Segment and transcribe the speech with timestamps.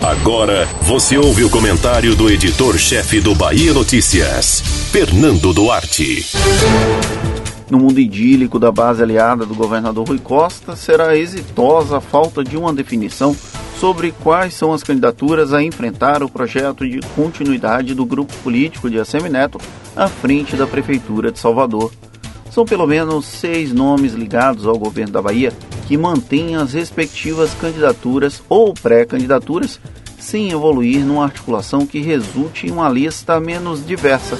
[0.00, 6.26] Agora você ouve o comentário do editor-chefe do Bahia Notícias, Fernando Duarte.
[7.68, 12.56] No mundo idílico da base aliada do governador Rui Costa, será exitosa a falta de
[12.56, 13.36] uma definição
[13.78, 18.98] sobre quais são as candidaturas a enfrentar o projeto de continuidade do grupo político de
[18.98, 19.60] Assemineto
[19.94, 21.92] à frente da Prefeitura de Salvador.
[22.50, 25.52] São pelo menos seis nomes ligados ao governo da Bahia
[25.90, 29.80] que mantêm as respectivas candidaturas ou pré-candidaturas
[30.20, 34.38] sem evoluir numa articulação que resulte em uma lista menos diversa.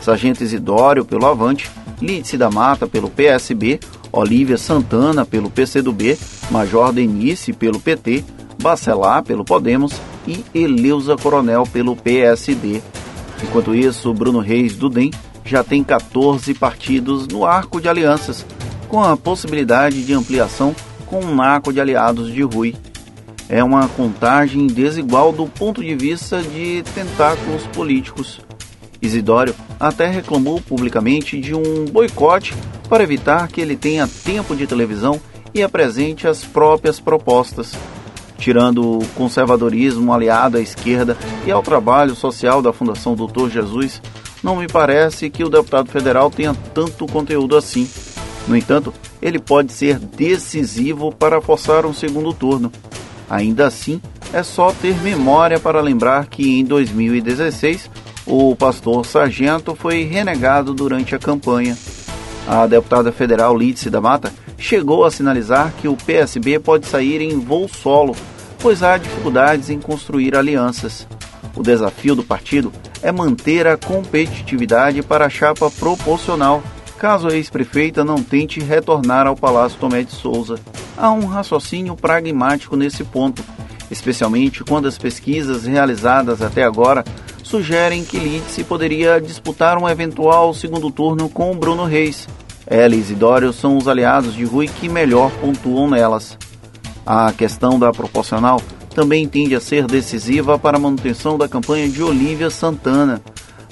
[0.00, 1.70] Sargento Isidório pelo Avante,
[2.00, 3.78] Lídice da Mata pelo PSB,
[4.10, 6.18] Olívia Santana pelo PCdoB,
[6.50, 8.24] Major Denise pelo PT,
[8.62, 9.92] Bacelar pelo Podemos
[10.26, 12.80] e Eleusa Coronel pelo PSD.
[13.42, 15.10] Enquanto isso, Bruno Reis do DEM
[15.44, 18.46] já tem 14 partidos no arco de alianças,
[18.96, 22.74] com a possibilidade de ampliação com um arco de aliados de Rui.
[23.46, 28.40] É uma contagem desigual do ponto de vista de tentáculos políticos.
[29.02, 32.54] Isidório até reclamou publicamente de um boicote
[32.88, 35.20] para evitar que ele tenha tempo de televisão
[35.52, 37.74] e apresente as próprias propostas.
[38.38, 44.00] Tirando o conservadorismo aliado à esquerda e ao trabalho social da Fundação Doutor Jesus,
[44.42, 47.86] não me parece que o deputado federal tenha tanto conteúdo assim.
[48.46, 52.70] No entanto, ele pode ser decisivo para forçar um segundo turno.
[53.28, 54.00] Ainda assim,
[54.32, 57.90] é só ter memória para lembrar que em 2016
[58.26, 61.76] o pastor Sargento foi renegado durante a campanha.
[62.46, 67.38] A deputada federal Lídice da Mata chegou a sinalizar que o PSB pode sair em
[67.38, 68.14] voo solo,
[68.60, 71.06] pois há dificuldades em construir alianças.
[71.56, 76.62] O desafio do partido é manter a competitividade para a chapa proporcional,
[76.96, 80.58] caso a ex-prefeita não tente retornar ao Palácio Tomé de Souza.
[80.96, 83.44] Há um raciocínio pragmático nesse ponto,
[83.90, 87.04] especialmente quando as pesquisas realizadas até agora
[87.42, 92.26] sugerem que Lídice poderia disputar um eventual segundo turno com Bruno Reis.
[92.66, 96.36] Ela e Isidório são os aliados de Rui que melhor pontuam nelas.
[97.06, 98.60] A questão da proporcional
[98.92, 103.22] também tende a ser decisiva para a manutenção da campanha de Olívia Santana.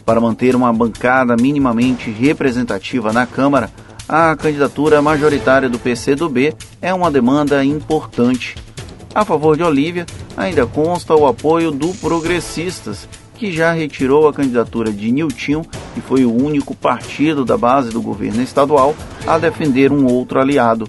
[0.05, 3.71] Para manter uma bancada minimamente representativa na Câmara,
[4.07, 8.55] a candidatura majoritária do PCdoB é uma demanda importante.
[9.15, 10.05] A favor de Olívia,
[10.37, 16.25] ainda consta o apoio do Progressistas, que já retirou a candidatura de Nilton, que foi
[16.25, 18.95] o único partido da base do governo estadual
[19.27, 20.87] a defender um outro aliado.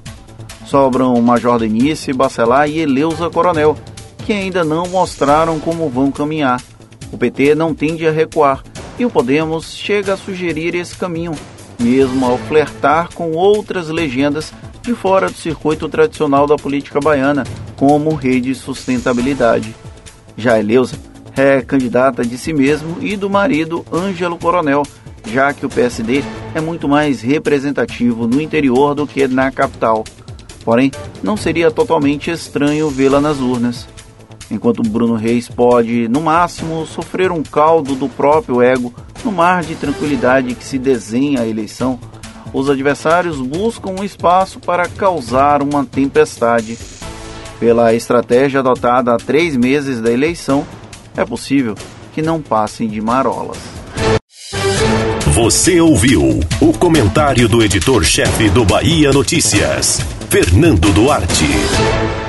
[0.66, 3.78] Sobram Major Denise, Bacelar e Eleusa Coronel,
[4.26, 6.62] que ainda não mostraram como vão caminhar.
[7.12, 8.64] O PT não tende a recuar
[8.98, 11.34] e o Podemos chega a sugerir esse caminho,
[11.80, 17.44] mesmo ao flertar com outras legendas de fora do circuito tradicional da política baiana,
[17.76, 19.76] como Rede Sustentabilidade.
[20.38, 20.96] Já Eleusa
[21.36, 24.84] é candidata de si mesmo e do marido Ângelo Coronel,
[25.26, 26.24] já que o PSD
[26.54, 30.04] é muito mais representativo no interior do que na capital.
[30.64, 30.92] Porém,
[31.22, 33.88] não seria totalmente estranho vê-la nas urnas.
[34.50, 39.76] Enquanto Bruno Reis pode, no máximo, sofrer um caldo do próprio ego no mar de
[39.76, 42.00] tranquilidade que se desenha a eleição,
[42.54, 46.78] os adversários buscam um espaço para causar uma tempestade.
[47.60, 50.66] Pela estratégia adotada há três meses da eleição,
[51.18, 51.76] é possível
[52.14, 53.58] que não passem de marolas.
[55.34, 62.25] Você ouviu o comentário do editor-chefe do Bahia Notícias, Fernando Duarte.